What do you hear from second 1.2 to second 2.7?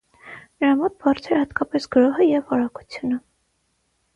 է հատկապես գրոհը և